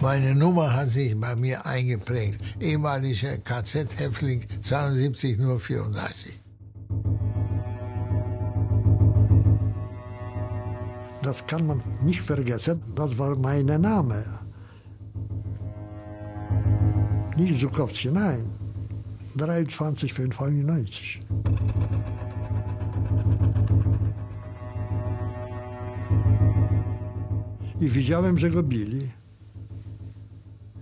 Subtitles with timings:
[0.00, 2.40] Meine Nummer hat sich bei mir eingeprägt.
[2.58, 6.40] Ehemaliger KZ-Häftling 72 nur 34.
[11.22, 14.24] Das kann man nicht vergessen, das war mein Name.
[17.36, 18.52] Nicht Zukowski, nein.
[19.36, 21.20] 23 95.
[27.80, 29.10] I widziałem, że go bili.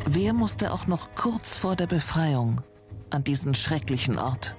[0.08, 2.62] Wer musste auch noch kurz vor der Befreiung
[3.12, 4.58] an diesen schrecklichen Ort?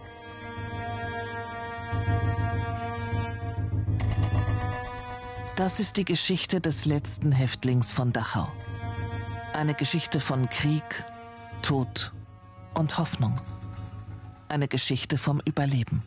[5.57, 8.47] Das ist die Geschichte des letzten Häftlings von Dachau.
[9.55, 10.83] Eine Geschichte von Krieg,
[11.63, 12.13] Tod
[12.75, 13.41] und Hoffnung.
[14.51, 16.03] Eine Geschichte vom Überleben.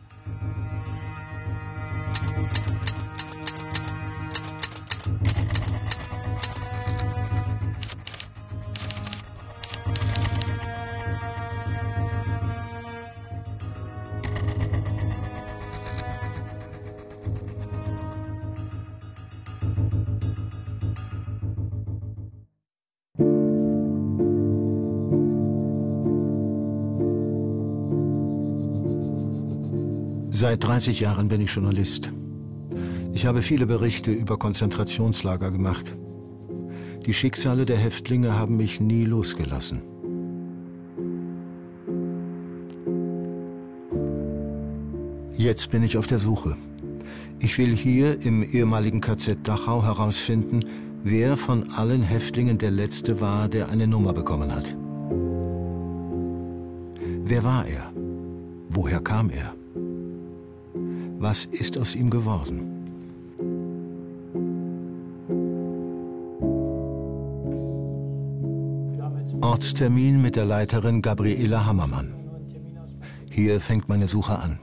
[30.80, 32.10] 30 Jahren bin ich Journalist.
[33.12, 35.94] Ich habe viele Berichte über Konzentrationslager gemacht.
[37.04, 39.82] Die Schicksale der Häftlinge haben mich nie losgelassen.
[45.36, 46.56] Jetzt bin ich auf der Suche.
[47.40, 50.60] Ich will hier im ehemaligen KZ Dachau herausfinden,
[51.04, 54.74] wer von allen Häftlingen der Letzte war, der eine Nummer bekommen hat.
[57.24, 57.92] Wer war er?
[58.70, 59.59] Woher kam er?
[61.22, 62.62] Was ist aus ihm geworden?
[69.42, 72.14] Ortstermin mit der Leiterin Gabriela Hammermann.
[73.30, 74.60] Hier fängt meine Suche an.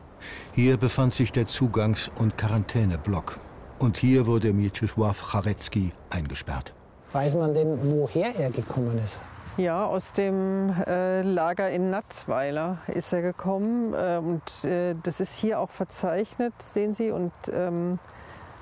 [0.54, 3.38] Hier befand sich der Zugangs- und Quarantäneblock.
[3.78, 6.72] Und hier wurde Mieczysław Charecki eingesperrt.
[7.12, 9.20] Weiß man denn, woher er gekommen ist?
[9.58, 13.92] Ja, aus dem äh, Lager in Natzweiler ist er gekommen.
[13.92, 17.10] Äh, und äh, das ist hier auch verzeichnet, sehen Sie.
[17.10, 17.98] Und ähm,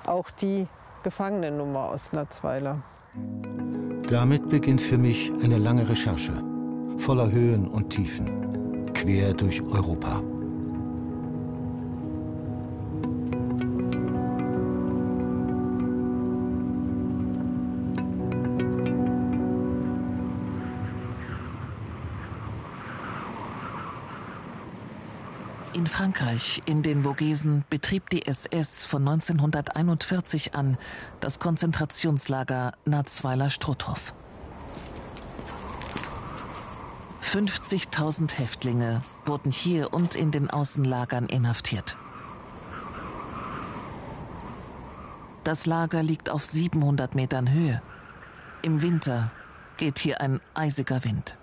[0.05, 0.67] auch die
[1.05, 2.81] Gefangenennummer aus Natzweiler.
[4.09, 6.43] Damit beginnt für mich eine lange Recherche,
[6.97, 10.23] voller Höhen und Tiefen, quer durch Europa.
[25.85, 30.79] In Frankreich, in den Vogesen, betrieb die SS von 1941 an
[31.19, 34.15] das Konzentrationslager Natzweiler-Struthof.
[37.21, 41.97] 50.000 Häftlinge wurden hier und in den Außenlagern inhaftiert.
[45.43, 47.79] Das Lager liegt auf 700 Metern Höhe.
[48.63, 49.31] Im Winter
[49.77, 51.37] geht hier ein eisiger Wind.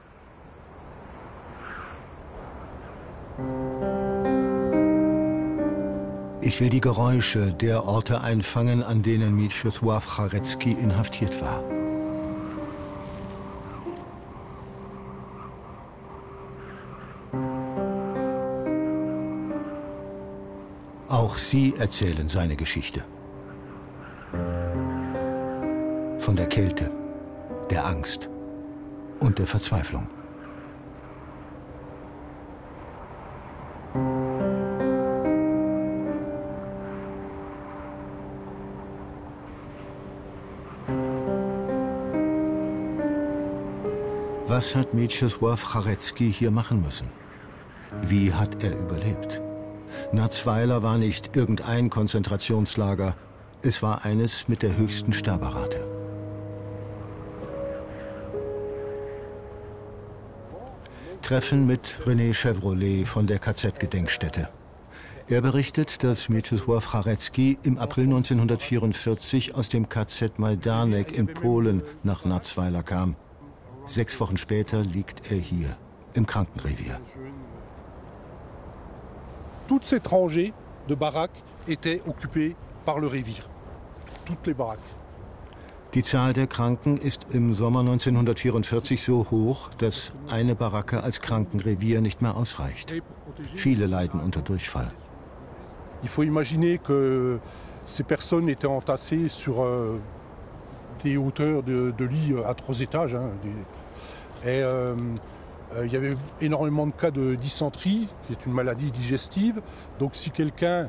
[6.52, 11.62] Ich will die Geräusche der Orte einfangen, an denen Mieczysław Charecki inhaftiert war.
[21.08, 23.02] Auch sie erzählen seine Geschichte.
[26.19, 26.90] Von der Kälte,
[27.70, 28.28] der Angst
[29.20, 30.06] und der Verzweiflung.
[44.62, 47.09] Was hat Mieczysław Charecki hier machen müssen?
[48.03, 49.41] Wie hat er überlebt?
[50.12, 53.17] Natzweiler war nicht irgendein Konzentrationslager,
[53.62, 55.85] es war eines mit der höchsten Sterberate.
[61.23, 64.49] Treffen mit René Chevrolet von der KZ-Gedenkstätte.
[65.26, 72.25] Er berichtet, dass Mieczysław Charecki im April 1944 aus dem KZ Majdanek in Polen nach
[72.25, 73.17] Natzweiler kam.
[73.92, 75.76] Sechs Wochen später liegt er hier,
[76.14, 76.98] im Krankenrevier.
[79.68, 80.54] Toutes ces rangées
[80.88, 82.56] de baraques étaient occupées
[82.86, 83.42] par le Revier.
[84.24, 84.88] Toutes les baraques.
[85.92, 92.00] Die Zahl der Kranken ist im Sommer 1944 so hoch, dass eine Baracke als Krankenrevier
[92.00, 92.94] nicht mehr ausreicht.
[93.56, 94.90] Viele leiden unter Durchfall.
[96.02, 97.38] Il faut imaginer que
[97.84, 100.00] ces personnes étaient entassées sur euh,
[101.04, 103.14] des hauteurs de, de lits à trois étages.
[103.14, 103.50] hein, des-
[104.44, 104.94] et euh,
[105.74, 109.62] euh, il y avait énormément de cas de dysenterie, qui est une maladie digestive.
[109.98, 110.88] Donc si quelqu'un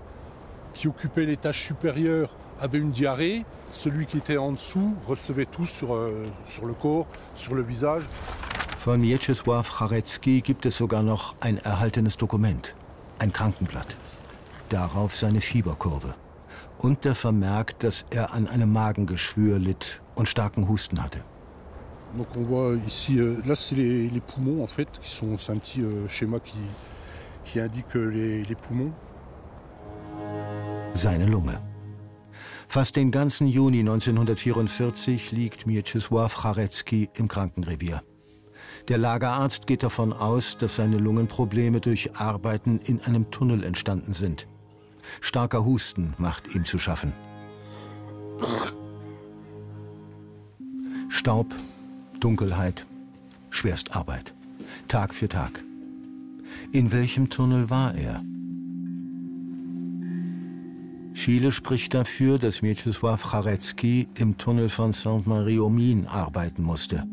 [0.73, 5.93] qui occupait l'étage supérieur avait une diarrhée, celui qui était en dessous recevait tout sur,
[5.93, 8.03] euh, sur le corps, sur le visage.
[8.85, 12.75] Von Mieczysław Charecki gibt es sogar noch ein erhaltenes Dokument,
[13.19, 13.95] ein Krankenblatt.
[14.69, 16.15] Darauf seine Fieberkurve.
[16.79, 21.23] Und der Vermerk, dass er an einem Magengeschwür litt und starken Husten hatte.
[22.15, 25.51] Donc on voit ici, euh, là c'est les, les poumons en fait, qui sont, c'est
[25.51, 26.57] un petit euh, schéma qui,
[27.43, 28.91] qui indique euh, les, les poumons.
[30.93, 31.57] Seine Lunge.
[32.67, 38.01] Fast den ganzen Juni 1944 liegt Mieczysław Charecki im Krankenrevier.
[38.87, 44.47] Der Lagerarzt geht davon aus, dass seine Lungenprobleme durch Arbeiten in einem Tunnel entstanden sind.
[45.21, 47.13] Starker Husten macht ihm zu schaffen.
[51.09, 51.53] Staub,
[52.23, 52.85] Dunkelheit,
[53.49, 54.33] Schwerstarbeit.
[54.87, 55.61] Tag für Tag.
[56.71, 58.23] In welchem Tunnel war er?
[61.11, 67.03] Viele spricht dafür, dass Mieczysław Charecki im Tunnel von Sainte-Marie-aux-Mines arbeiten musste.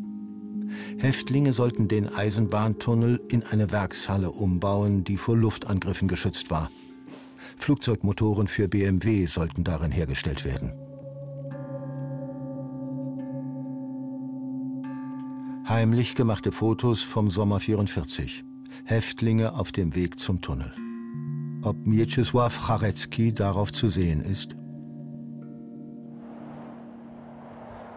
[0.99, 6.71] Häftlinge sollten den Eisenbahntunnel in eine Werkshalle umbauen, die vor Luftangriffen geschützt war.
[7.57, 10.71] Flugzeugmotoren für BMW sollten darin hergestellt werden.
[15.81, 18.45] Heimlich gemachte Fotos vom Sommer 44.
[18.85, 20.75] Häftlinge auf dem Weg zum Tunnel.
[21.63, 24.55] Ob Mieczysław Charecki darauf zu sehen ist?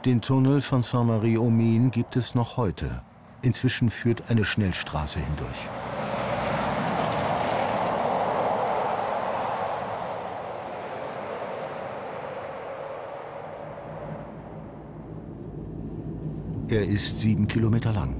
[0.05, 3.01] Den Tunnel von Saint-Marie-aux-Mines gibt es noch heute.
[3.41, 5.69] Inzwischen führt eine Schnellstraße hindurch.
[16.74, 18.15] Er ist sieben Kilometer lang.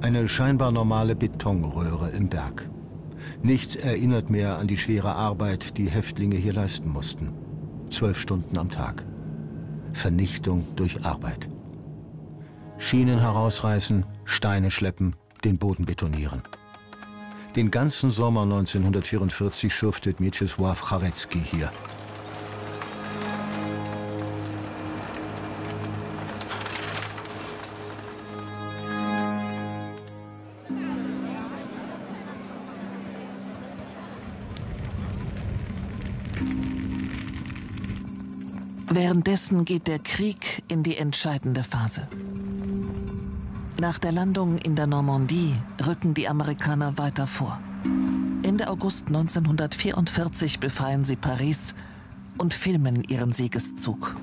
[0.00, 2.70] Eine scheinbar normale Betonröhre im Berg.
[3.42, 7.34] Nichts erinnert mehr an die schwere Arbeit, die Häftlinge hier leisten mussten.
[7.90, 9.04] Zwölf Stunden am Tag.
[9.92, 11.50] Vernichtung durch Arbeit.
[12.78, 16.42] Schienen herausreißen, Steine schleppen, den Boden betonieren.
[17.56, 21.70] Den ganzen Sommer 1944 schuftet Mieczysław Charecki hier.
[39.24, 42.08] Währenddessen geht der Krieg in die entscheidende Phase.
[43.80, 45.54] Nach der Landung in der Normandie
[45.86, 47.60] rücken die Amerikaner weiter vor.
[48.42, 51.76] Ende August 1944 befreien sie Paris
[52.36, 54.16] und filmen ihren Siegeszug.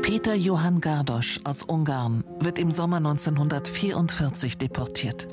[0.00, 5.28] Peter Johann Gardosch aus Ungarn wird im Sommer 1944 deportiert.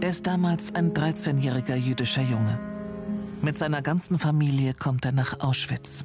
[0.00, 2.73] Er ist damals ein 13-jähriger jüdischer Junge.
[3.44, 6.02] Mit seiner ganzen Familie kommt er nach Auschwitz.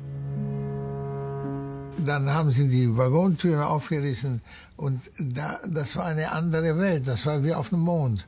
[2.06, 4.42] Dann haben sie die Waggontüren aufgerissen
[4.76, 7.08] und da, das war eine andere Welt.
[7.08, 8.28] Das war wie auf dem Mond.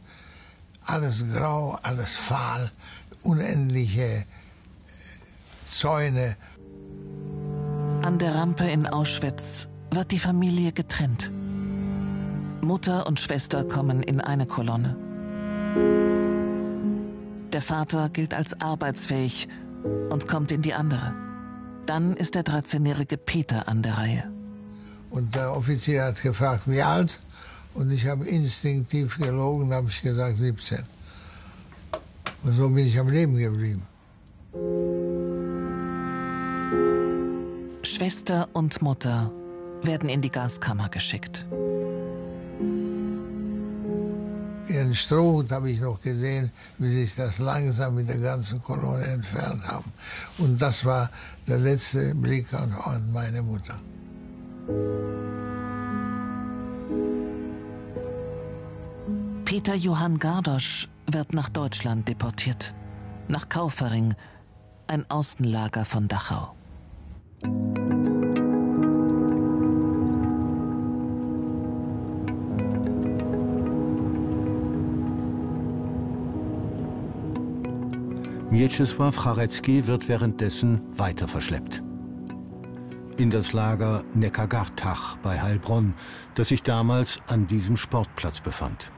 [0.86, 2.72] Alles grau, alles fahl,
[3.22, 4.26] unendliche äh,
[5.70, 6.38] Zäune.
[8.04, 11.32] An der Rampe in Auschwitz wird die Familie getrennt.
[12.62, 14.96] Mutter und Schwester kommen in eine Kolonne.
[17.54, 19.50] Der Vater gilt als arbeitsfähig
[20.10, 21.14] und kommt in die andere.
[21.86, 24.32] Dann ist der 13-jährige Peter an der Reihe.
[25.10, 27.20] Und der Offizier hat gefragt, wie alt?
[27.74, 30.80] Und ich habe instinktiv gelogen, habe ich gesagt 17.
[32.44, 33.84] Und so bin ich am Leben geblieben.
[37.84, 39.32] Schwester und Mutter
[39.84, 41.46] werden in die Gaskammer geschickt.
[44.92, 49.66] Ihren Strohhut habe ich noch gesehen, wie sich das langsam mit der ganzen Kolonne entfernt
[49.66, 49.90] haben.
[50.38, 51.10] Und das war
[51.48, 53.76] der letzte Blick an, an meine Mutter.
[59.46, 62.74] Peter Johann Gardosch wird nach Deutschland deportiert.
[63.30, 64.14] Nach Kaufering,
[64.88, 66.54] ein Außenlager von Dachau.
[78.52, 81.82] Mieczysław Charecki wird währenddessen weiter verschleppt.
[83.16, 85.94] In das Lager Neckargartach bei Heilbronn,
[86.36, 88.92] das sich damals an diesem Sportplatz befand.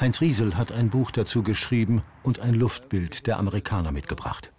[0.00, 4.50] Heinz Riesel hat ein Buch dazu geschrieben und ein Luftbild der Amerikaner mitgebracht.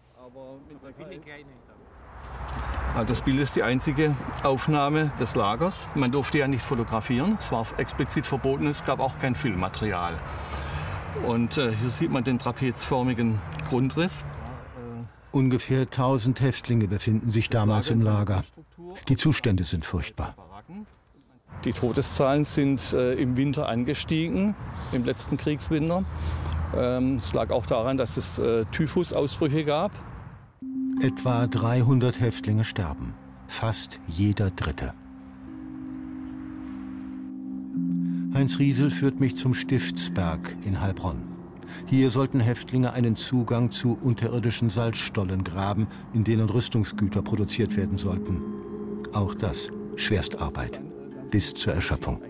[3.07, 5.89] Das Bild ist die einzige Aufnahme des Lagers.
[5.95, 10.13] Man durfte ja nicht fotografieren, es war explizit verboten, es gab auch kein Filmmaterial.
[11.27, 14.25] Und äh, hier sieht man den trapezförmigen Grundriss.
[15.31, 18.43] Ungefähr 1000 Häftlinge befinden sich damals im Lager.
[19.07, 20.35] Die Zustände sind furchtbar.
[21.63, 24.55] Die Todeszahlen sind äh, im Winter angestiegen,
[24.93, 26.03] im letzten Kriegswinter.
[26.75, 29.91] Ähm, es lag auch daran, dass es äh, Typhusausbrüche gab.
[31.01, 33.13] Etwa 300 Häftlinge sterben,
[33.47, 34.93] fast jeder Dritte.
[38.33, 41.23] Heinz Riesel führt mich zum Stiftsberg in Heilbronn.
[41.85, 48.41] Hier sollten Häftlinge einen Zugang zu unterirdischen Salzstollen graben, in denen Rüstungsgüter produziert werden sollten.
[49.13, 50.81] Auch das Schwerstarbeit
[51.29, 52.21] bis zur Erschöpfung.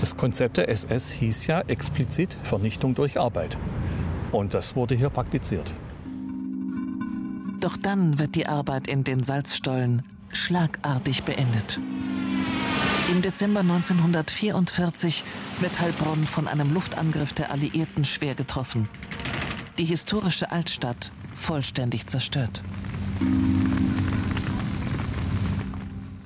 [0.00, 3.56] Das Konzept der SS hieß ja explizit Vernichtung durch Arbeit.
[4.32, 5.74] Und das wurde hier praktiziert.
[7.60, 10.02] Doch dann wird die Arbeit in den Salzstollen
[10.32, 11.78] schlagartig beendet.
[13.10, 15.24] Im Dezember 1944
[15.60, 18.88] wird Heilbronn von einem Luftangriff der Alliierten schwer getroffen.
[19.78, 22.62] Die historische Altstadt vollständig zerstört.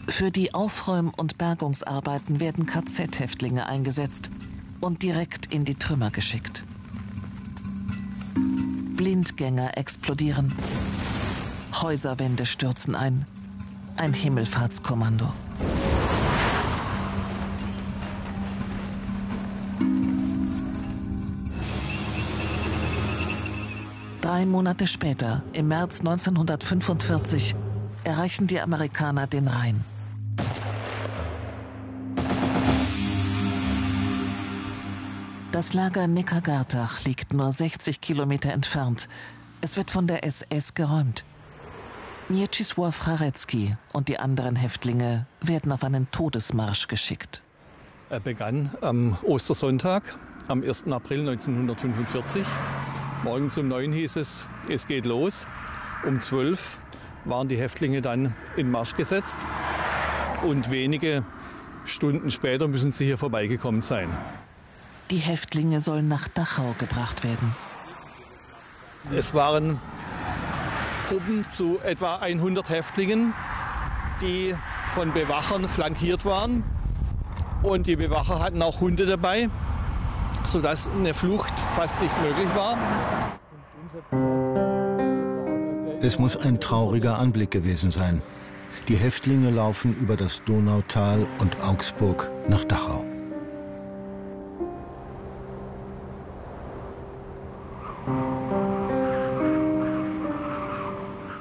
[0.09, 4.31] Für die Aufräum- und Bergungsarbeiten werden KZ-Häftlinge eingesetzt
[4.81, 6.65] und direkt in die Trümmer geschickt.
[8.97, 10.55] Blindgänger explodieren.
[11.75, 13.27] Häuserwände stürzen ein.
[13.97, 15.33] Ein Himmelfahrtskommando.
[24.37, 27.55] Drei Monate später, im März 1945,
[28.05, 29.83] erreichen die Amerikaner den Rhein.
[35.53, 39.09] Das Lager Neckargartach liegt nur 60 Kilometer entfernt.
[39.63, 41.25] Es wird von der SS geräumt.
[42.29, 47.41] Mieczysław Rarecki und die anderen Häftlinge werden auf einen Todesmarsch geschickt.
[48.11, 50.89] Er begann am Ostersonntag, am 1.
[50.89, 52.45] April 1945.
[53.25, 55.47] Morgens um 9 hieß es, es geht los.
[56.05, 56.79] Um 12
[57.25, 59.39] waren die Häftlinge dann in Marsch gesetzt.
[60.43, 61.25] Und wenige
[61.85, 64.09] Stunden später müssen sie hier vorbeigekommen sein.
[65.11, 67.55] Die Häftlinge sollen nach Dachau gebracht werden.
[69.13, 69.81] Es waren
[71.09, 73.35] Gruppen zu etwa 100 Häftlingen,
[74.21, 74.55] die
[74.95, 76.65] von Bewachern flankiert waren.
[77.63, 79.49] Und die Bewacher hatten auch Hunde dabei,
[80.47, 82.79] sodass eine Flucht fast nicht möglich war.
[86.01, 88.23] Es muss ein trauriger Anblick gewesen sein.
[88.89, 93.05] Die Häftlinge laufen über das Donautal und Augsburg nach Dachau.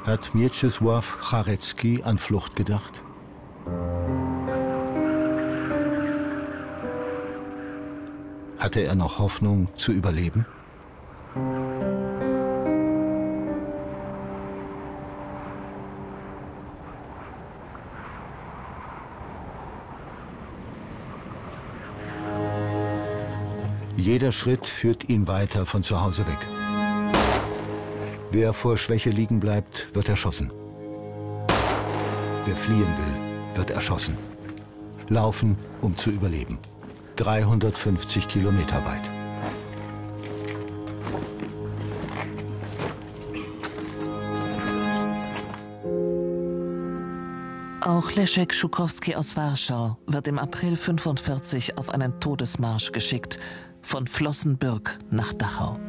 [0.05, 3.04] Hat Mieczysław Charecki an Flucht gedacht?
[8.65, 10.43] Hatte er noch Hoffnung zu überleben?
[23.95, 26.39] Jeder Schritt führt ihn weiter von zu Hause weg.
[28.31, 30.51] Wer vor Schwäche liegen bleibt, wird erschossen.
[32.45, 34.17] Wer fliehen will, wird erschossen.
[35.09, 36.57] Laufen, um zu überleben.
[37.15, 39.09] 350 Kilometer weit.
[47.81, 53.39] Auch Leszek Schukowski aus Warschau wird im April 45 auf einen Todesmarsch geschickt,
[53.81, 55.79] von Flossenbürg nach Dachau.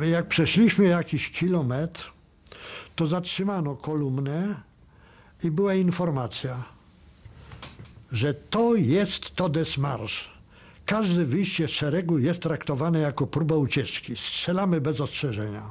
[0.00, 2.12] Jak przeszliśmy jakiś kilometr,
[2.96, 4.62] to zatrzymano kolumnę
[5.44, 6.64] i była informacja,
[8.12, 10.38] że to jest Todesmarsz.
[10.86, 14.16] Każde wyjście z szeregu jest traktowane jako próba ucieczki.
[14.16, 15.70] Strzelamy bez ostrzeżenia.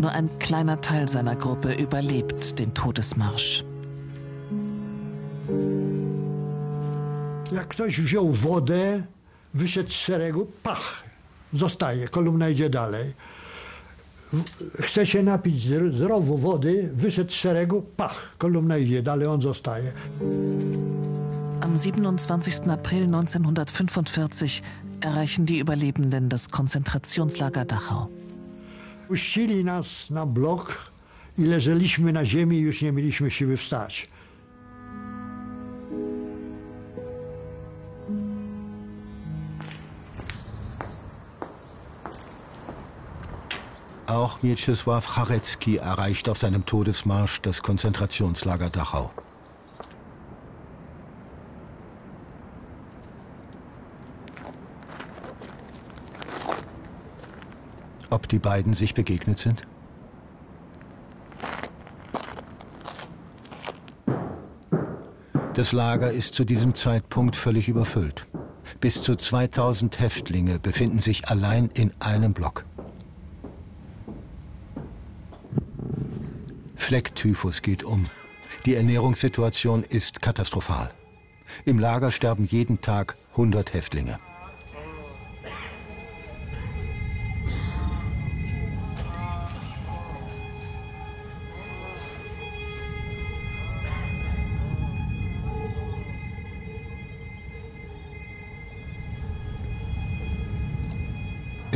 [0.00, 3.64] Nur ein kleiner Teil seiner Gruppe überlebt den Todesmarsch.
[7.52, 9.06] Jak ktoś wziął wodę,
[9.54, 11.02] wyszedł z szeregu, pach,
[11.52, 13.12] zostaje, kolumna idzie dalej.
[14.80, 15.62] Chce się napić
[15.94, 19.92] zdrowo wody, wyszedł z szeregu, pach, kolumna idzie dalej, on zostaje.
[21.78, 22.68] Am 27.
[22.70, 24.62] April 1945
[25.00, 28.08] erreichen die Überlebenden das Konzentrationslager Dachau.
[29.06, 30.92] Puścili nas na blok
[31.36, 34.08] i leżeliśmy na ziemi już nie mieliśmy siły wstać.
[44.06, 49.27] Auch Mieczysław Charecki erreicht auf seinem Todesmarsch das Konzentrationslager Dachau.
[58.10, 59.66] Ob die beiden sich begegnet sind?
[65.54, 68.26] Das Lager ist zu diesem Zeitpunkt völlig überfüllt.
[68.80, 72.64] Bis zu 2000 Häftlinge befinden sich allein in einem Block.
[76.76, 78.06] Flecktyphus geht um.
[78.66, 80.90] Die Ernährungssituation ist katastrophal.
[81.64, 84.18] Im Lager sterben jeden Tag 100 Häftlinge.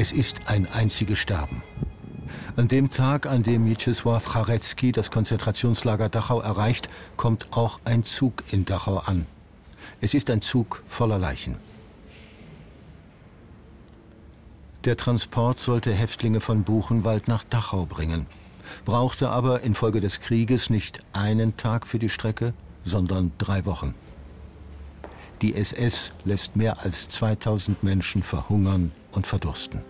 [0.03, 1.63] Es ist ein einziges Sterben.
[2.57, 8.43] An dem Tag, an dem Mieczysław Charecki das Konzentrationslager Dachau erreicht, kommt auch ein Zug
[8.51, 9.27] in Dachau an.
[10.01, 11.55] Es ist ein Zug voller Leichen.
[14.83, 18.27] Der Transport sollte Häftlinge von Buchenwald nach Dachau bringen,
[18.85, 23.95] brauchte aber infolge des Krieges nicht einen Tag für die Strecke, sondern drei Wochen.
[25.43, 29.81] Die SS lässt mehr als 2000 Menschen verhungern und verdursten.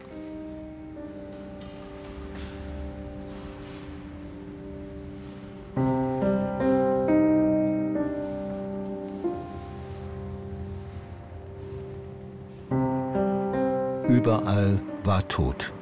[14.08, 15.72] Überall war Tod.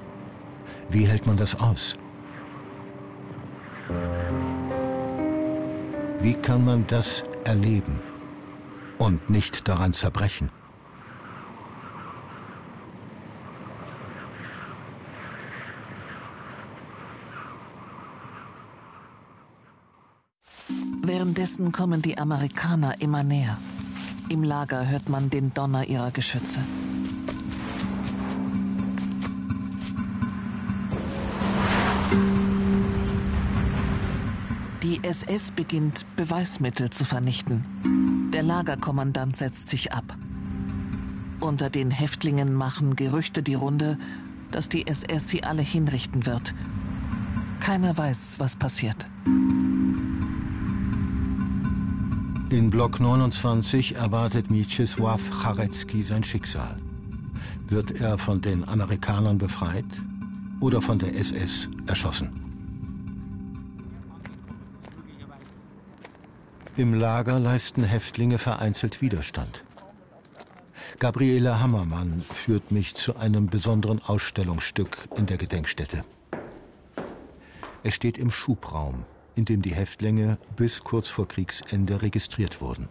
[0.89, 1.97] Wie hält man das aus?
[6.21, 8.01] Wie kann man das erleben
[8.99, 10.51] und nicht daran zerbrechen?
[21.03, 23.57] Währenddessen kommen die Amerikaner immer näher.
[24.29, 26.61] Im Lager hört man den Donner ihrer Geschütze.
[34.83, 38.31] Die SS beginnt, Beweismittel zu vernichten.
[38.33, 40.17] Der Lagerkommandant setzt sich ab.
[41.41, 43.99] Unter den Häftlingen machen Gerüchte die Runde,
[44.51, 46.55] dass die SS sie alle hinrichten wird.
[47.61, 49.07] Keiner weiß, was passiert.
[52.51, 56.79] In Block 29 erwartet Mieczysław Charecki sein Schicksal.
[57.69, 59.85] Wird er von den Amerikanern befreit
[60.61, 62.33] oder von der SS erschossen?
[66.77, 69.65] Im Lager leisten Häftlinge vereinzelt Widerstand.
[70.99, 76.05] Gabriele Hammermann führt mich zu einem besonderen Ausstellungsstück in der Gedenkstätte.
[77.85, 82.89] Es steht im Schubraum in dem die Häftlinge bis kurz vor Kriegsende registriert wurden.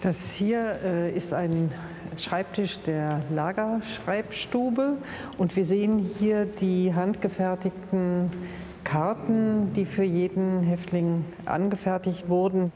[0.00, 1.72] Das hier äh, ist ein
[2.16, 4.96] Schreibtisch der Lagerschreibstube
[5.38, 8.30] und wir sehen hier die handgefertigten
[8.84, 12.72] Karten, die für jeden Häftling angefertigt wurden.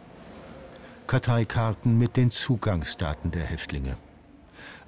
[1.07, 3.97] Karteikarten mit den Zugangsdaten der Häftlinge.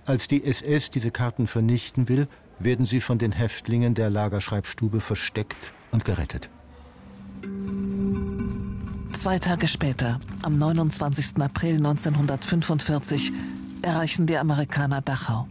[0.06, 5.72] Als die SS diese Karten vernichten will, werden sie von den Häftlingen der Lagerschreibstube versteckt
[5.90, 6.50] und gerettet.
[9.12, 11.40] Zwei Tage später, am 29.
[11.40, 13.32] April 1945,
[13.82, 15.46] erreichen die Amerikaner Dachau.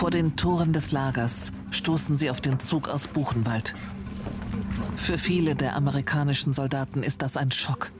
[0.00, 3.74] Vor den Toren des Lagers stoßen sie auf den Zug aus Buchenwald.
[5.00, 7.90] Für viele der amerikanischen Soldaten ist das ein Schock.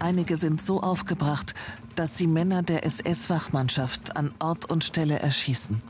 [0.00, 1.54] Einige sind so aufgebracht,
[1.94, 5.82] dass sie Männer der SS-Wachmannschaft an Ort und Stelle erschießen.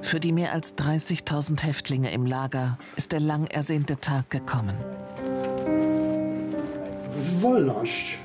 [0.00, 4.76] Für die mehr als 30.000 Häftlinge im Lager ist der lang ersehnte Tag gekommen.
[7.42, 8.18] Wolność.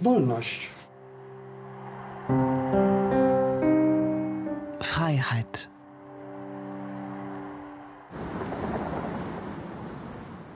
[0.00, 0.70] Wolność.
[4.80, 5.68] Freiheit.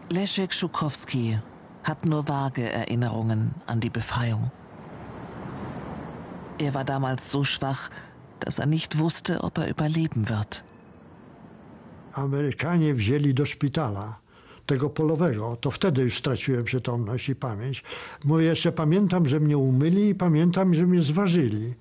[0.08, 1.38] Leszek Schukowski
[1.82, 4.50] hat nur vage Erinnerungen an die Befreiung.
[6.58, 7.90] Er war damals so schwach,
[8.38, 10.64] dass er nicht wusste, ob er überleben wird.
[12.12, 14.21] Amerykanie wzięli do szpitala
[14.66, 17.84] tego polowego, to wtedy już straciłem przytomność i pamięć.
[18.24, 21.74] Bo jeszcze pamiętam, że mnie umyli i pamiętam, że mnie zważyli.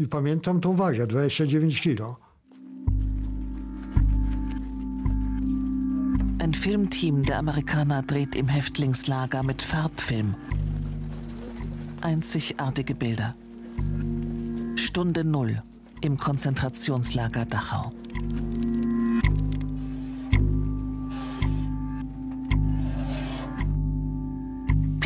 [0.00, 2.16] I pamiętam tą wagę, 29 kilo.
[6.42, 10.34] Ein Filmteam der Amerikaner dreht im Häftlingslager mit Farbfilm.
[12.00, 13.34] Einzigartige Bilder.
[14.76, 15.62] Stunde Null
[16.00, 17.92] im Konzentrationslager Dachau.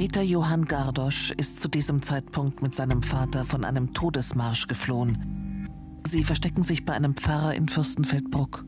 [0.04, 5.66] Peter Johann Gardosch ist zu diesem Zeitpunkt mit seinem Vater von einem Todesmarsch geflohen.
[6.06, 8.66] Sie verstecken sich bei einem Pfarrer in Fürstenfeldbruck.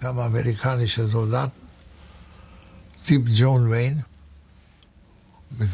[0.00, 1.54] Wir haben amerikanische Soldaten,
[3.06, 4.04] Typ John Wayne,
[5.50, 5.70] mit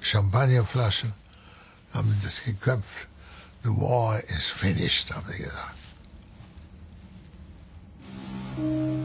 [0.00, 1.12] Champagnerflaschen,
[1.94, 3.06] haben das geköpft.
[3.62, 5.78] The war is finished, haben sie gesagt.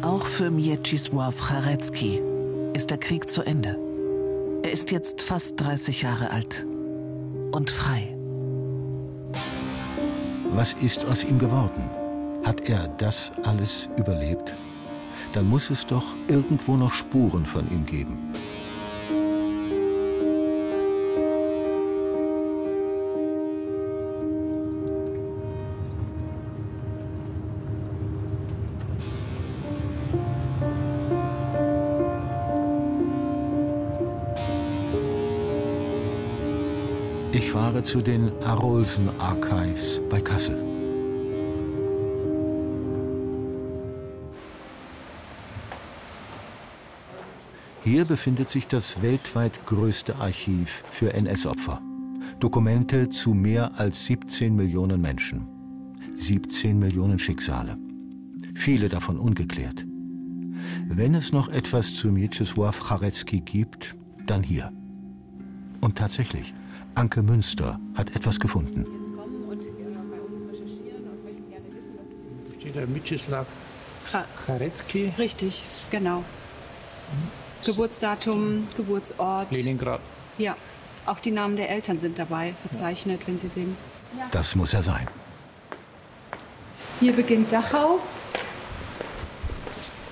[0.02, 2.20] Auch für Mieczysław Charecki
[2.74, 3.85] ist der Krieg zu Ende.
[4.66, 6.66] Er ist jetzt fast 30 Jahre alt
[7.52, 8.18] und frei.
[10.56, 11.88] Was ist aus ihm geworden?
[12.44, 14.56] Hat er das alles überlebt?
[15.34, 18.34] Dann muss es doch irgendwo noch Spuren von ihm geben.
[37.56, 40.62] Fahre zu den Arolsen Archives bei Kassel.
[47.82, 51.82] Hier befindet sich das weltweit größte Archiv für NS-Opfer.
[52.42, 55.48] Dokumente zu mehr als 17 Millionen Menschen.
[56.16, 57.78] 17 Millionen Schicksale.
[58.54, 59.86] Viele davon ungeklärt.
[60.90, 64.74] Wenn es noch etwas zu Mieczysław Charecki gibt, dann hier.
[65.80, 66.54] Und tatsächlich,
[66.96, 68.86] Anke Münster hat etwas gefunden.
[72.60, 73.46] Steht da Mieczysław
[74.12, 76.24] Cha- Charecki, Richtig, genau.
[77.66, 79.52] Geburtsdatum, Geburtsort.
[79.52, 80.00] Leningrad.
[80.38, 80.56] Ja,
[81.06, 83.76] auch die Namen der Eltern sind dabei verzeichnet, wenn Sie sehen.
[84.32, 85.08] Das muss er sein.
[87.00, 88.00] Hier beginnt Dachau.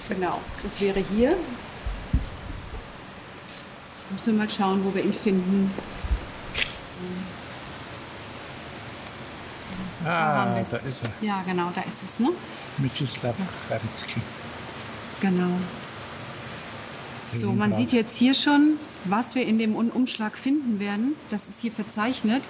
[0.09, 1.37] Genau, das wäre hier.
[4.09, 5.71] Müssen wir mal schauen, wo wir ihn finden.
[10.03, 10.71] Da Ah, wir's.
[10.71, 11.25] da ist er.
[11.27, 12.29] Ja, genau, da ist es, ne?
[12.77, 13.35] Mieczysław
[13.69, 14.21] Charecki.
[15.21, 15.57] Genau.
[17.31, 21.15] So, man sieht jetzt hier schon, was wir in dem Umschlag finden werden.
[21.29, 22.43] Das ist hier verzeichnet.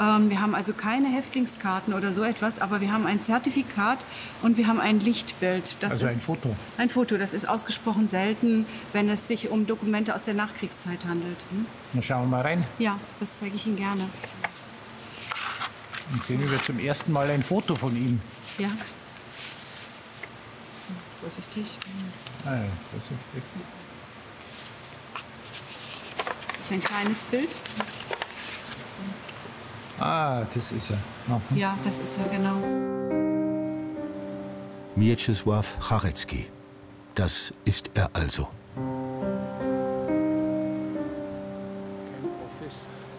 [0.00, 4.04] Ähm, wir haben also keine Häftlingskarten oder so etwas, aber wir haben ein Zertifikat
[4.42, 5.76] und wir haben ein Lichtbild.
[5.80, 6.56] Das Also ein Foto.
[6.76, 11.44] Ein Foto, das ist ausgesprochen selten, wenn es sich um Dokumente aus der Nachkriegszeit handelt.
[11.50, 11.66] Hm?
[11.94, 12.64] Dann schauen wir mal rein.
[12.78, 14.08] Ja, das zeige ich Ihnen gerne.
[16.10, 18.20] Dann sehen wir zum ersten Mal ein Foto von ihm.
[18.58, 18.68] Ja.
[20.76, 21.78] So, vorsichtig.
[22.44, 23.60] Ah, ja, vorsichtig.
[26.46, 27.56] Das ist ein kleines Bild.
[28.86, 30.02] So.
[30.02, 30.98] Ah, das ist er.
[31.26, 31.56] Mhm.
[31.56, 32.56] Ja, das ist er, genau.
[34.96, 36.46] Mieczysław Charecki.
[37.14, 38.48] Das ist er also.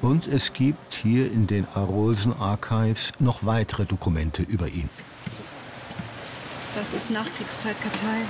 [0.02, 4.90] Und es gibt hier in den Arolsen Archives noch weitere Dokumente über ihn.
[6.76, 8.22] Das ist Nachkriegszeit-Kartei.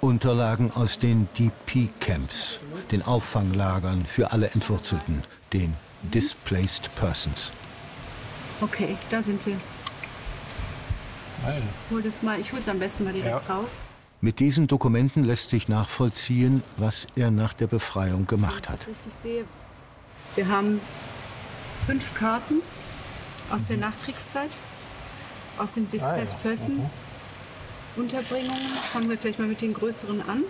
[0.00, 2.60] Unterlagen aus den DP-Camps,
[2.92, 7.52] den Auffanglagern für alle Entwurzelten, den Displaced Persons.
[8.60, 9.58] Okay, da sind wir.
[11.90, 13.54] Hol das mal, ich hol's am besten mal direkt Ja.
[13.54, 13.88] raus.
[14.20, 18.80] Mit diesen Dokumenten lässt sich nachvollziehen, was er nach der Befreiung gemacht hat.
[20.34, 20.80] Wir haben
[21.84, 22.62] fünf Karten
[23.50, 24.50] aus der Nachkriegszeit,
[25.58, 26.42] aus den Displaced Ah, ja.
[26.42, 26.90] Person
[27.96, 28.56] Unterbringungen.
[28.92, 30.42] Fangen wir vielleicht mal mit den größeren an.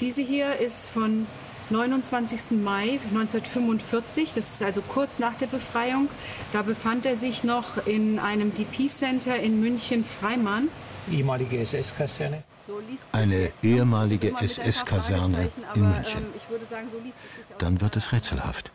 [0.00, 1.26] Diese hier ist von
[1.70, 2.62] 29.
[2.62, 6.08] Mai 1945, das ist also kurz nach der Befreiung.
[6.52, 10.68] Da befand er sich noch in einem DP-Center in München-Freimann.
[11.10, 12.42] Ehemalige SS-Kaserne.
[12.66, 16.26] So liest sich Eine ehemalige SS-Kaserne in München.
[16.70, 17.12] ähm,
[17.58, 18.70] Dann wird es rätselhaft.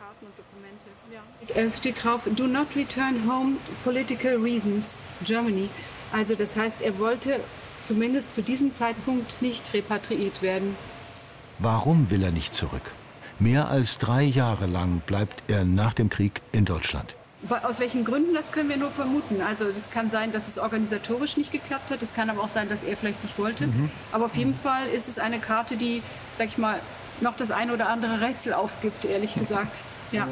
[1.54, 5.68] Es steht drauf, do not return home, political reasons, Germany.
[6.12, 7.40] Also das heißt, er wollte
[7.80, 10.76] zumindest zu diesem Zeitpunkt nicht repatriiert werden.
[11.58, 12.92] Warum will er nicht zurück?
[13.38, 17.14] Mehr als drei Jahre lang bleibt er nach dem Krieg in Deutschland.
[17.62, 19.42] Aus welchen Gründen, das können wir nur vermuten.
[19.42, 22.02] Also es kann sein, dass es organisatorisch nicht geklappt hat.
[22.02, 23.68] Es kann aber auch sein, dass er vielleicht nicht wollte.
[24.12, 26.02] Aber auf jeden Fall ist es eine Karte, die,
[26.32, 26.80] sag ich mal,
[27.20, 29.84] noch das ein oder andere Rätsel aufgibt, ehrlich gesagt.
[30.10, 30.26] Ja.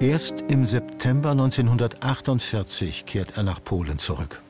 [0.00, 4.40] Erst im September 1948 kehrt er nach Polen zurück.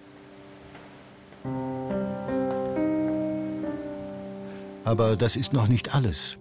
[4.84, 6.38] Aber das ist noch nicht alles.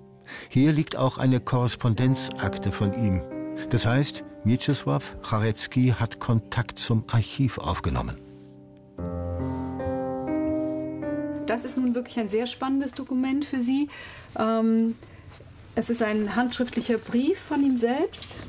[0.49, 3.21] Hier liegt auch eine Korrespondenzakte von ihm.
[3.69, 8.17] Das heißt, Mieczysław Charecki hat Kontakt zum Archiv aufgenommen.
[11.45, 13.89] Das ist nun wirklich ein sehr spannendes Dokument für Sie.
[14.38, 14.95] Ähm,
[15.76, 18.39] es ist ein handschriftlicher Brief von ihm selbst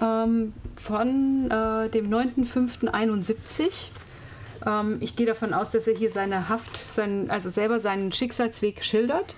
[0.00, 3.90] ähm, von äh, dem 9.05.71.
[4.66, 8.84] Ähm, ich gehe davon aus, dass er hier seine Haft, sein, also selber seinen Schicksalsweg
[8.84, 9.34] schildert.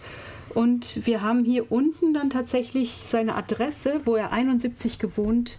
[0.54, 5.58] Und wir haben hier unten dann tatsächlich seine Adresse, wo er 71 gewohnt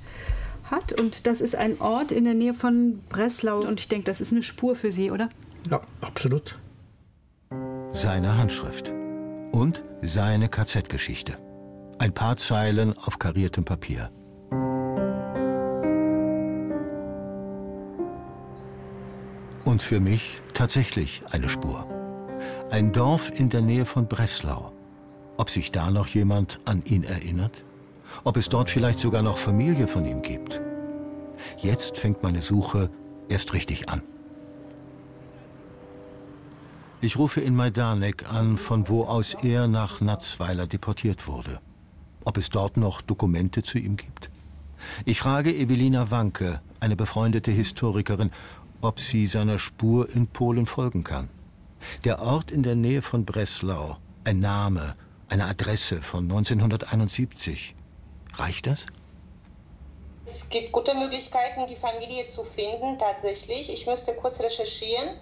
[0.63, 0.99] hat.
[0.99, 3.59] Und das ist ein Ort in der Nähe von Breslau.
[3.59, 5.29] Und ich denke, das ist eine Spur für Sie, oder?
[5.69, 6.57] Ja, absolut.
[7.91, 8.91] Seine Handschrift.
[9.51, 11.37] Und seine KZ-Geschichte.
[11.99, 14.11] Ein paar Zeilen auf kariertem Papier.
[19.63, 21.87] Und für mich tatsächlich eine Spur.
[22.69, 24.74] Ein Dorf in der Nähe von Breslau.
[25.37, 27.63] Ob sich da noch jemand an ihn erinnert?
[28.23, 30.61] Ob es dort vielleicht sogar noch Familie von ihm gibt?
[31.57, 32.89] Jetzt fängt meine Suche
[33.27, 34.01] erst richtig an.
[37.01, 41.59] Ich rufe in Majdanek an, von wo aus er nach Natzweiler deportiert wurde.
[42.23, 44.31] Ob es dort noch Dokumente zu ihm gibt?
[45.03, 48.31] Ich frage Evelina Wanke, eine befreundete Historikerin,
[48.81, 51.29] ob sie seiner Spur in Polen folgen kann.
[52.03, 54.95] Der Ort in der Nähe von Breslau, ein Name,
[55.35, 57.75] eine Adresse von 1971.
[58.35, 58.85] Reicht das?
[60.25, 63.71] Es gibt gute Möglichkeiten, die Familie zu finden, tatsächlich.
[63.71, 65.17] Ich müsste kurz recherchieren.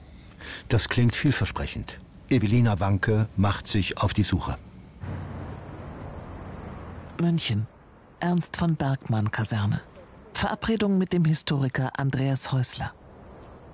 [0.70, 2.00] Das klingt vielversprechend.
[2.30, 4.56] Evelina Wanke macht sich auf die Suche.
[7.20, 7.68] München.
[8.20, 9.82] Ernst von Bergmann Kaserne.
[10.34, 12.94] Verabredung mit dem Historiker Andreas Häusler.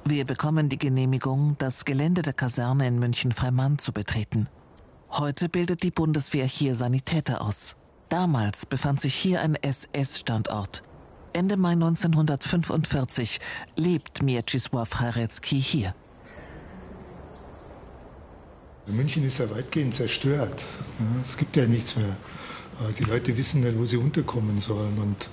[0.05, 4.47] Wir bekommen die Genehmigung, das Gelände der Kaserne in München-Freimann zu betreten.
[5.11, 7.75] Heute bildet die Bundeswehr hier Sanitäter aus.
[8.09, 10.83] Damals befand sich hier ein SS-Standort.
[11.33, 13.39] Ende Mai 1945
[13.75, 15.95] lebt Mieczysław Charecki hier.
[18.85, 20.63] München ist ja weitgehend zerstört.
[21.23, 22.15] Es gibt ja nichts mehr.
[22.79, 24.97] Äh, Die Leute wissen nicht, wo sie unterkommen sollen.
[24.97, 25.29] Und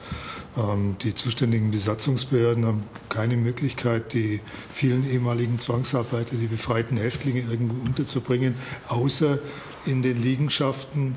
[0.56, 7.84] ähm, die zuständigen Besatzungsbehörden haben keine Möglichkeit, die vielen ehemaligen Zwangsarbeiter, die befreiten Häftlinge irgendwo
[7.84, 8.54] unterzubringen,
[8.88, 9.38] außer
[9.86, 11.16] in den Liegenschaften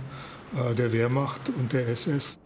[0.56, 2.38] äh, der Wehrmacht und der SS.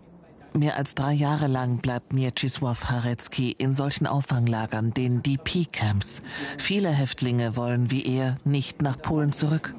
[0.55, 6.21] Mehr als drei Jahre lang bleibt Mieczysław Harecki in solchen Auffanglagern, den DP-Camps.
[6.59, 9.73] Viele Häftlinge wollen wie er nicht nach Polen zurück.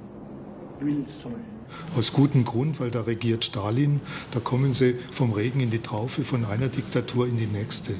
[1.97, 4.01] Aus gutem Grund, weil da regiert Stalin.
[4.33, 7.93] Da kommen sie vom Regen in die Traufe, von einer Diktatur in die nächste.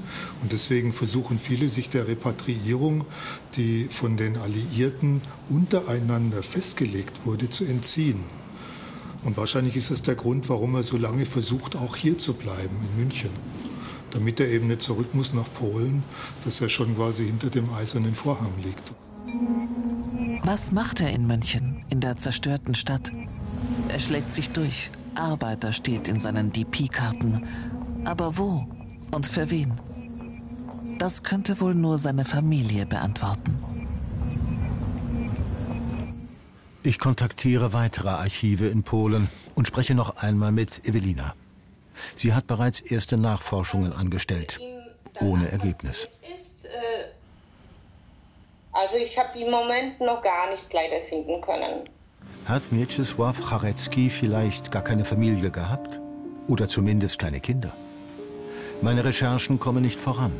[0.43, 3.05] Und deswegen versuchen viele sich der Repatriierung,
[3.57, 8.25] die von den Alliierten untereinander festgelegt wurde, zu entziehen.
[9.23, 12.77] Und wahrscheinlich ist das der Grund, warum er so lange versucht, auch hier zu bleiben,
[12.91, 13.31] in München.
[14.11, 16.05] Damit er eben nicht zurück muss nach Polen,
[16.45, 18.93] dass er schon quasi hinter dem eisernen Vorhang liegt.
[20.45, 23.11] Was macht er in München, in der zerstörten Stadt?
[23.89, 24.91] Er schlägt sich durch.
[25.15, 27.47] Arbeiter steht in seinen DP-Karten.
[28.05, 28.67] Aber wo
[29.13, 29.73] und für wen?
[30.99, 33.59] Das könnte wohl nur seine Familie beantworten.
[36.83, 41.35] Ich kontaktiere weitere Archive in Polen und spreche noch einmal mit Evelina.
[42.17, 44.61] Sie hat bereits erste Nachforschungen angestellt,
[45.21, 46.09] ohne Ergebnis.
[48.73, 51.89] Also ich habe im Moment noch gar nichts leider finden können.
[52.47, 55.99] Hat Mieczysław Charecki vielleicht gar keine Familie gehabt?
[56.47, 57.73] Oder zumindest keine Kinder?
[58.83, 60.33] Meine Recherchen kommen nicht voran.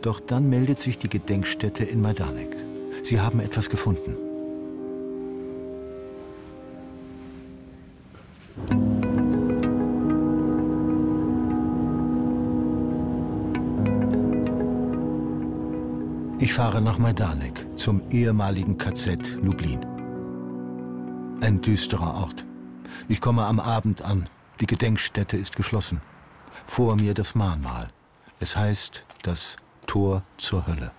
[0.00, 2.56] Doch dann meldet sich die Gedenkstätte in Majdanek.
[3.02, 4.16] Sie haben etwas gefunden.
[16.38, 19.91] Ich fahre nach Majdanek, zum ehemaligen KZ Lublin.
[21.42, 22.44] Ein düsterer Ort.
[23.08, 24.28] Ich komme am Abend an.
[24.60, 26.00] Die Gedenkstätte ist geschlossen.
[26.66, 27.88] Vor mir das Mahnmal.
[28.38, 29.56] Es heißt das
[29.88, 30.92] Tor zur Hölle.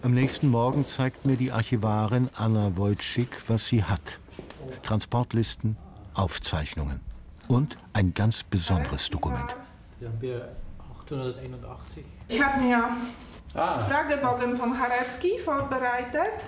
[0.00, 4.20] Am nächsten Morgen zeigt mir die Archivarin Anna Wojcik, was sie hat.
[4.82, 5.76] Transportlisten,
[6.14, 7.00] Aufzeichnungen
[7.48, 9.54] und ein ganz besonderes Dokument.
[11.10, 12.04] Die haben wir 881.
[12.28, 12.88] Ich habe mir
[13.54, 13.80] ah.
[13.80, 16.46] Fragebogen von Harecki vorbereitet.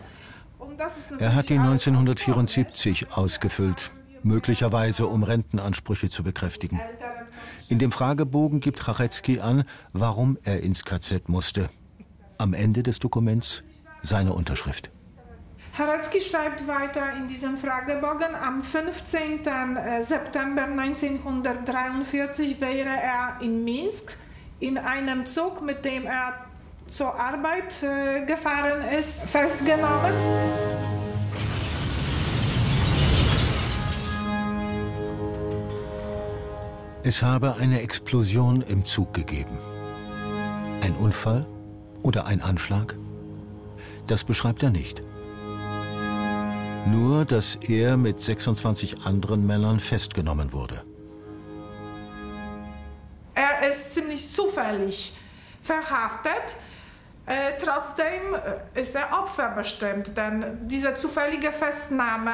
[1.19, 3.91] Er hat ihn 1974 ausgefüllt,
[4.23, 6.81] möglicherweise um Rentenansprüche zu bekräftigen.
[7.69, 11.69] In dem Fragebogen gibt Charecki an, warum er ins KZ musste.
[12.39, 13.65] Am Ende des Dokuments
[14.03, 14.91] seine Unterschrift.
[15.77, 19.45] Harecki schreibt weiter in diesem Fragebogen, am 15.
[19.45, 24.19] Äh, September 1943 wäre er in Minsk
[24.63, 26.35] in einem Zug, mit dem er
[26.89, 30.13] zur Arbeit äh, gefahren ist, festgenommen.
[37.03, 39.59] Es habe eine Explosion im Zug gegeben.
[40.81, 41.45] Ein Unfall
[42.05, 42.97] oder ein Anschlag?
[44.07, 45.03] Das beschreibt er nicht.
[46.87, 50.85] Nur, dass er mit 26 anderen Männern festgenommen wurde.
[53.63, 55.13] Er ist ziemlich zufällig
[55.63, 56.57] verhaftet.
[57.27, 58.35] Äh, trotzdem
[58.75, 62.33] äh, ist er opferbestimmt, denn diese zufällige Festnahme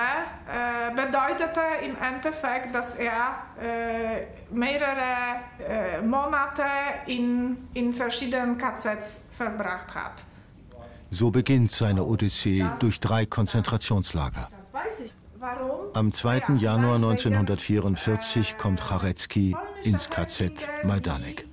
[0.51, 6.63] äh, bedeutete im Endeffekt, dass er äh, mehrere äh, Monate
[7.07, 10.25] in, in verschiedenen KZs verbracht hat.
[11.11, 14.49] So beginnt seine Odyssee das, durch drei Konzentrationslager.
[15.93, 16.37] Am 2.
[16.39, 21.47] Ja, Januar 1944 kommt Charecki ins KZ Majdanek.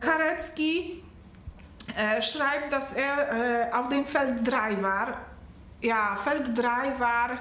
[0.00, 1.02] Charecki
[1.96, 5.18] äh, schreibt, dass er äh, auf dem Feld 3 war.
[5.82, 7.38] Ja, Feld 3 war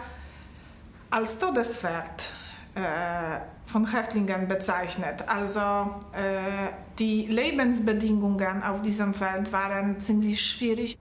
[1.09, 2.31] als Todesfeld
[2.75, 2.81] äh,
[3.65, 5.23] von Häftlingen bezeichnet.
[5.27, 5.95] Also
[6.97, 10.97] die Lebensbedingungen auf diesem Feld waren ziemlich schwierig.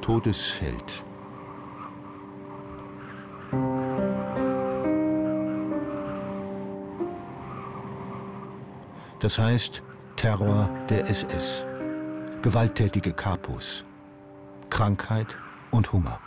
[0.00, 1.04] Todesfeld.
[9.20, 9.82] Das heißt
[10.16, 11.64] Terror der SS,
[12.42, 13.84] gewalttätige Kapos,
[14.68, 15.38] Krankheit
[15.70, 16.20] und Hunger.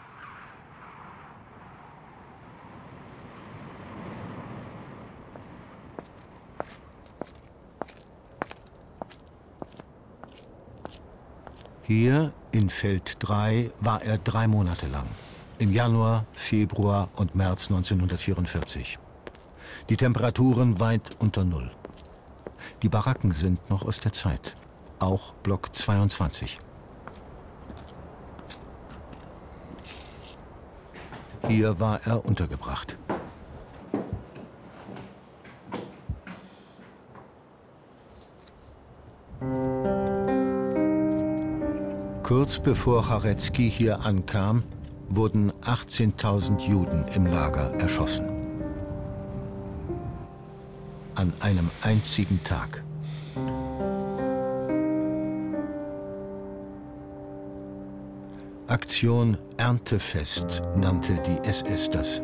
[11.83, 15.07] Hier in Feld 3 war er drei Monate lang.
[15.57, 18.99] Im Januar, Februar und März 1944.
[19.89, 21.71] Die Temperaturen weit unter Null.
[22.81, 24.55] Die Baracken sind noch aus der Zeit.
[24.99, 26.59] Auch Block 22.
[31.47, 32.97] Hier war er untergebracht.
[42.29, 44.63] Kurz bevor Charecki hier ankam,
[45.07, 48.28] wurden 18.000 Juden im Lager erschossen.
[51.19, 52.81] An einem einzigen Tag.
[58.67, 62.21] Aktion Erntefest nannte die SS das.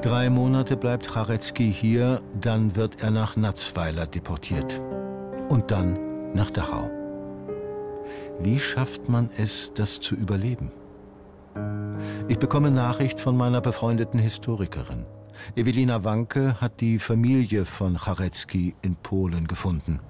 [0.00, 4.80] Drei Monate bleibt Charecki hier, dann wird er nach Natzweiler deportiert.
[5.50, 6.99] Und dann nach Dachau.
[8.42, 10.72] Wie schafft man es, das zu überleben?
[12.28, 15.04] Ich bekomme Nachricht von meiner befreundeten Historikerin.
[15.56, 20.00] Ewelina Wanke hat die Familie von Charecki in Polen gefunden.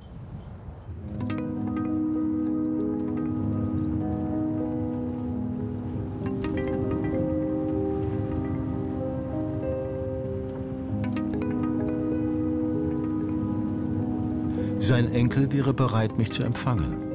[14.79, 17.10] Sein Enkel wäre bereit, mich zu empfangen.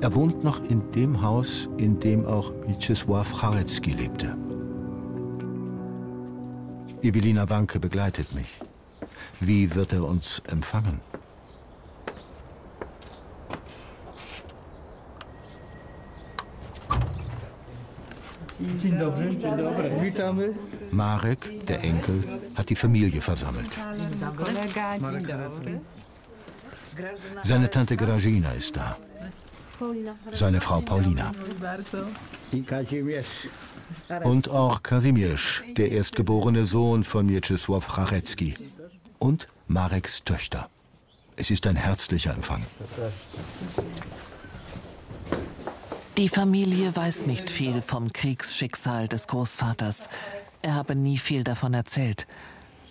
[0.00, 4.36] Er wohnt noch in dem Haus, in dem auch Mieczysław Charecki lebte.
[7.02, 8.60] Evelina Wanke begleitet mich.
[9.40, 11.00] Wie wird er uns empfangen?
[20.92, 22.24] Marek, der Enkel,
[22.54, 23.70] hat die Familie versammelt.
[27.42, 28.96] Seine Tante Grażyna ist da.
[30.32, 31.32] Seine Frau Paulina.
[34.24, 38.56] Und auch Kazimierz, der erstgeborene Sohn von Mieczysław Charecki.
[39.18, 40.68] Und Mareks Töchter.
[41.36, 42.66] Es ist ein herzlicher Empfang.
[46.16, 50.08] Die Familie weiß nicht viel vom Kriegsschicksal des Großvaters.
[50.62, 52.26] Er habe nie viel davon erzählt.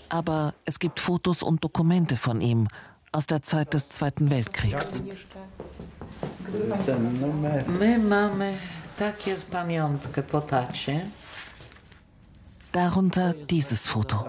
[0.10, 2.70] Aber es gibt Fotos und Dokumente von ihm
[3.12, 5.02] aus der Zeit des Zweiten Weltkriegs.
[7.80, 8.54] My mamy
[9.00, 11.10] takie z pamiątkę po tacie.
[12.72, 14.26] Darunter dieses Foto.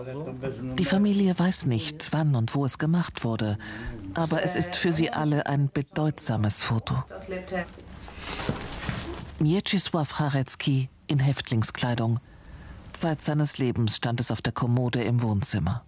[0.75, 3.57] Die Familie weiß nicht, wann und wo es gemacht wurde,
[4.15, 7.03] aber es ist für sie alle ein bedeutsames Foto.
[9.41, 12.21] Mieczysław Charecki in Häftlingskleidung.
[12.93, 15.85] Zeit seines Lebens stand es auf der Kommode im Wohnzimmer.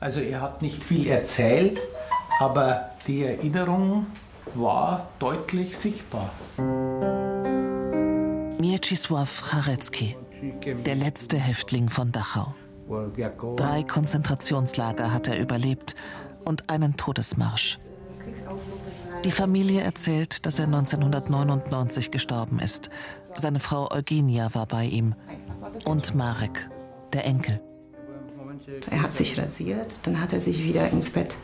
[0.00, 1.80] Also er hat nicht viel erzählt,
[2.40, 4.06] aber die Erinnerung
[4.54, 6.30] war deutlich sichtbar.
[8.58, 10.16] Mieczysław Charecki,
[10.86, 12.54] der letzte Häftling von Dachau.
[13.56, 15.94] Drei Konzentrationslager hat er überlebt
[16.44, 17.78] und einen Todesmarsch.
[19.24, 22.90] Die Familie erzählt, dass er 1999 gestorben ist.
[23.34, 25.14] Seine Frau Eugenia war bei ihm.
[25.84, 26.70] Und Marek,
[27.12, 27.60] der Enkel.
[28.90, 31.36] Er hat sich rasiert, dann hat er sich wieder ins Bett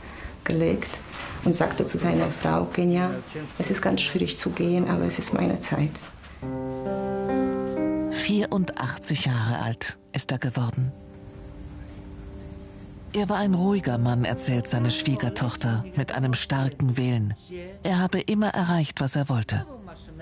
[0.45, 0.99] gelegt
[1.45, 3.11] und sagte zu seiner Frau, Genia,
[3.59, 6.05] es ist ganz schwierig zu gehen, aber es ist meine Zeit.
[8.11, 10.93] 84 Jahre alt ist er geworden.
[13.17, 17.35] Er war ein ruhiger Mann, erzählt seine Schwiegertochter, mit einem starken Willen.
[17.85, 19.67] Er habe immer erreicht, was er wollte.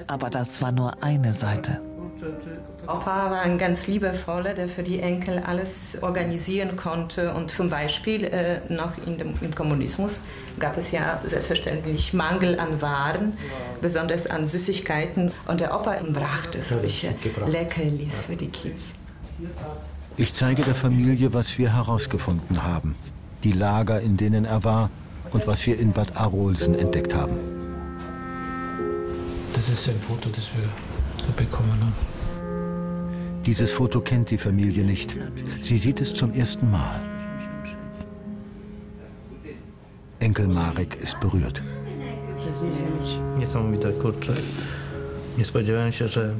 [0.08, 1.80] Aber das war nur eine Seite.
[2.86, 7.34] Opa war ein ganz liebevoller, der für die Enkel alles organisieren konnte.
[7.34, 10.20] Und zum Beispiel äh, noch in dem, im Kommunismus
[10.58, 13.32] gab es ja selbstverständlich Mangel an Waren,
[13.80, 15.32] besonders an Süßigkeiten.
[15.46, 17.14] Und der Opa brachte solche
[17.46, 18.92] Leckerlis für die Kids.
[20.16, 22.94] Ich zeige der Familie, was wir herausgefunden haben.
[23.44, 24.90] Die Lager, in denen er war
[25.32, 27.38] und was wir in Bad Arolsen entdeckt haben.
[29.54, 30.68] Das ist ein Foto, das wir
[31.36, 32.12] bekommen haben.
[33.44, 35.16] Dieses Foto kennt die Familie nicht.
[35.60, 37.00] Sie sieht es zum ersten Mal.
[40.20, 41.62] Enkel Marek ist berührt.
[43.38, 44.32] Niesamowite, kurczę.
[45.38, 46.34] Nie spodziewałem się, że,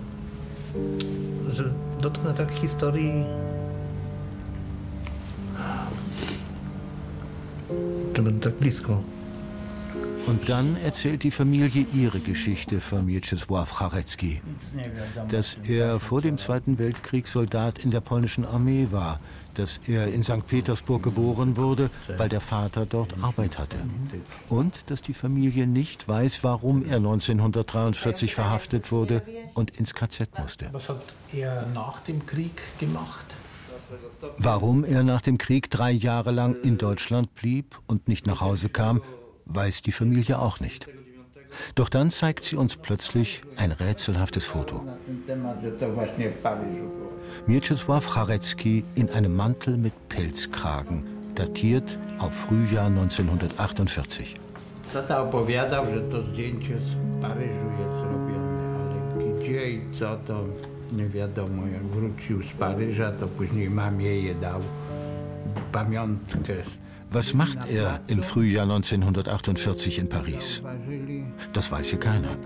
[1.49, 1.65] że
[2.01, 3.25] dotknę tak historii,
[8.17, 9.03] że będę tak blisko.
[10.27, 14.41] Und dann erzählt die Familie ihre Geschichte von Mieczysław Charecki.
[15.29, 19.19] Dass er vor dem Zweiten Weltkrieg Soldat in der polnischen Armee war,
[19.55, 20.47] dass er in St.
[20.47, 23.77] Petersburg geboren wurde, weil der Vater dort Arbeit hatte.
[24.49, 29.23] Und dass die Familie nicht weiß, warum er 1943 verhaftet wurde
[29.55, 30.69] und ins KZ musste.
[30.73, 33.27] Was hat er nach dem Krieg gemacht?
[34.39, 38.69] Warum er nach dem Krieg drei Jahre lang in Deutschland blieb und nicht nach Hause
[38.71, 39.03] kam,
[39.47, 40.87] weiß die Familie auch nicht.
[41.75, 44.87] Doch dann zeigt sie uns plötzlich ein rätselhaftes Foto.
[47.47, 54.35] Mieczysław Charecki in einem Mantel mit Pelzkragen, datiert auf Frühjahr 1948.
[54.93, 60.45] Tata opowiadał, że to zdjęcie z Paryżu jest zrobione, ale gdzie i co to
[60.93, 61.67] nie wiadomo.
[61.67, 64.61] Jak wrócił z Paryża, to później mamie je dał
[65.73, 66.55] pamiątkę.
[67.13, 70.63] Was macht er im Frühjahr 1948 in Paris?
[71.53, 72.37] Das weiß hier keiner.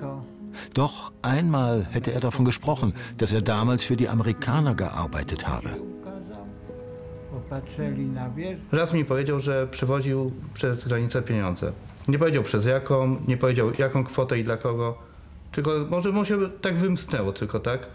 [0.74, 5.70] Doch einmal hätte er davon gesprochen, dass er damals für die Amerikaner gearbeitet habe.
[8.72, 11.72] Raz mi powiedział, że przywoził przez granicę pieniądze.
[12.08, 14.98] Nie powiedział przez jaką, nie powiedział jaką kwotę i dla kogo.
[15.52, 17.86] Tylko może mu się tak wymknęło tylko, tak?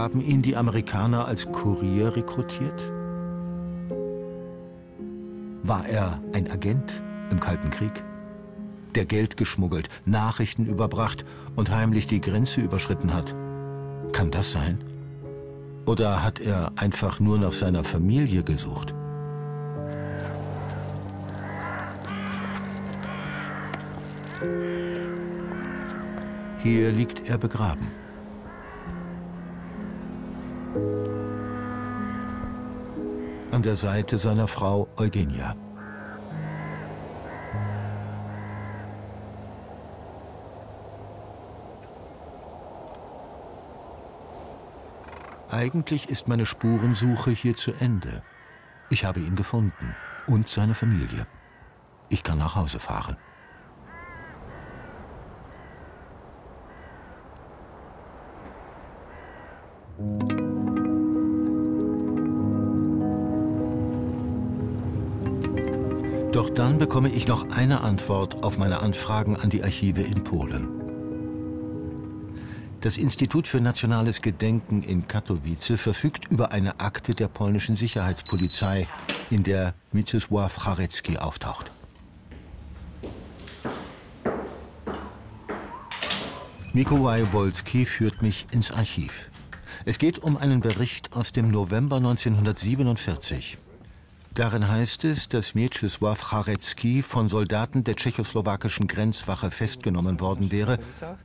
[0.00, 2.90] Haben ihn die Amerikaner als Kurier rekrutiert?
[5.62, 8.02] War er ein Agent im Kalten Krieg?
[8.94, 13.34] Der Geld geschmuggelt, Nachrichten überbracht und heimlich die Grenze überschritten hat?
[14.12, 14.82] Kann das sein?
[15.84, 18.94] Oder hat er einfach nur nach seiner Familie gesucht?
[26.62, 27.99] Hier liegt er begraben.
[33.50, 35.56] An der Seite seiner Frau Eugenia.
[45.50, 48.22] Eigentlich ist meine Spurensuche hier zu Ende.
[48.90, 49.96] Ich habe ihn gefunden
[50.28, 51.26] und seine Familie.
[52.08, 53.16] Ich kann nach Hause fahren.
[66.50, 70.68] Doch dann bekomme ich noch eine Antwort auf meine Anfragen an die Archive in Polen.
[72.80, 78.88] Das Institut für Nationales Gedenken in Katowice verfügt über eine Akte der polnischen Sicherheitspolizei,
[79.30, 81.70] in der Mieczysław Charecki auftaucht.
[86.72, 89.12] Mikołaj Wolski führt mich ins Archiv.
[89.84, 93.58] Es geht um einen Bericht aus dem November 1947.
[94.40, 100.78] Darin heißt es, dass Mieczysław Charecki von Soldaten der tschechoslowakischen Grenzwache festgenommen worden wäre,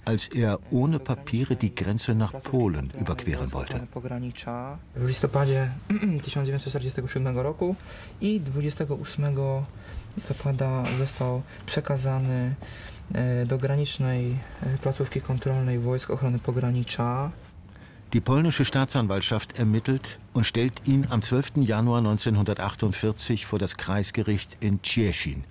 [0.04, 3.88] als er ohne Papiere die Grenze nach Polen überqueren wollte.
[4.96, 7.78] w listopadzie 1947 roku
[8.20, 9.38] i 28
[10.18, 12.56] listopada został przekazany
[13.14, 17.32] e, do granicznej e, placówki kontrolnej Wojsk Ochrony Pogranicza.
[18.14, 21.52] Die polnische Staatsanwaltschaft ermittelt und stellt ihn am 12.
[21.58, 25.44] Januar 1948 vor das Kreisgericht in Cieszyn.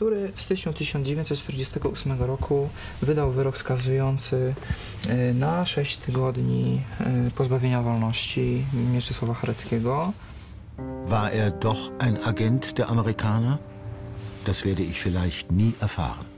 [0.00, 2.68] który w styczniu 1948 roku
[3.02, 4.54] wydał wyrok skazujący
[5.08, 10.12] e, na 6 tygodni e, pozbawienia wolności Mieczysława Chareckiego.
[11.06, 13.58] War er doch ein Agent der Amerikaner?
[14.46, 16.29] Das werde ich vielleicht nie erfahren.